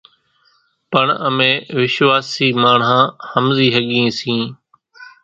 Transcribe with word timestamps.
پڻ 0.91 1.05
امين 1.27 1.57
وشواسي 1.77 2.47
ماڻۿان 2.63 3.01
ۿمزي 3.31 3.67
ۿڳيئين 3.75 4.07
سيئين، 4.19 4.43